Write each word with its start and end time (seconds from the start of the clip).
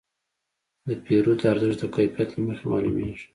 د 0.87 0.89
پیرود 1.05 1.39
ارزښت 1.51 1.79
د 1.81 1.85
کیفیت 1.95 2.29
له 2.33 2.39
مخې 2.47 2.65
معلومېږي. 2.71 3.25